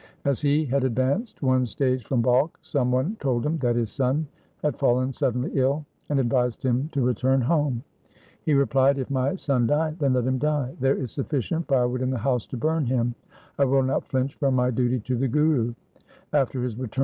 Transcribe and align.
As 0.25 0.41
he 0.41 0.65
had 0.65 0.83
advanced 0.83 1.43
one 1.43 1.63
stage 1.67 2.03
from 2.03 2.23
Balkh, 2.23 2.57
some 2.63 2.91
one 2.91 3.17
told 3.19 3.45
him 3.45 3.59
that 3.59 3.75
his 3.75 3.91
son 3.91 4.27
had 4.63 4.79
fallen 4.79 5.13
suddenly 5.13 5.51
ill, 5.53 5.85
and 6.09 6.19
advised 6.19 6.63
him 6.63 6.89
to 6.93 7.03
return 7.05 7.39
home. 7.41 7.83
He 8.43 8.55
replied,' 8.55 8.97
If 8.97 9.11
my 9.11 9.29
LIFE 9.29 9.33
OF 9.33 9.45
GURU 9.45 9.53
HAR 9.75 9.91
GOBIND 9.91 9.99
219 9.99 9.99
son 10.07 10.07
die, 10.07 10.07
then 10.07 10.13
let 10.15 10.31
him 10.33 10.39
die. 10.39 10.75
There 10.79 10.95
is 10.97 11.11
sufficient 11.11 11.67
fire 11.67 11.87
wood 11.87 12.01
in 12.01 12.09
the 12.09 12.17
house 12.17 12.47
to 12.47 12.57
burn 12.57 12.87
him. 12.87 13.13
I 13.59 13.65
will 13.65 13.83
not 13.83 14.07
flinch 14.07 14.33
from 14.33 14.55
my 14.55 14.71
duty 14.71 14.99
to 15.01 15.15
the 15.15 15.27
Guru.' 15.27 15.75